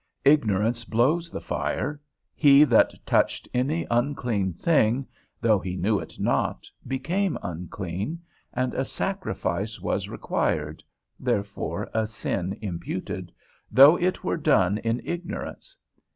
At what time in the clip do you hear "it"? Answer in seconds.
5.99-6.19, 13.95-14.23